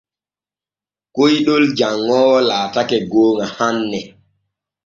[1.15, 3.99] Koyɗol janŋoowo laatake gooŋa hanne.